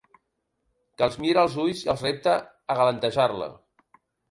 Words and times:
Que 1.01 1.05
els 1.07 1.17
mira 1.25 1.43
als 1.43 1.59
ulls 1.65 1.85
i 1.85 1.93
els 1.95 2.03
repta 2.07 2.35
a 2.77 2.81
galantejar-la. 2.83 3.53